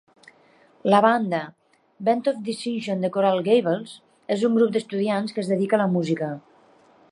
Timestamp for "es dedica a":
5.45-5.83